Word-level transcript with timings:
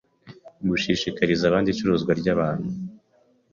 gushishikariza 0.69 1.43
abandi 1.47 1.67
icuruzwa 1.71 2.11
ry’abantu. 2.19 2.67